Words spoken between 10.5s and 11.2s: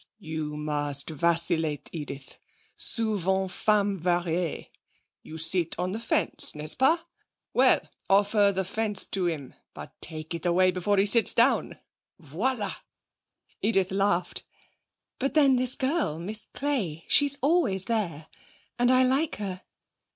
before he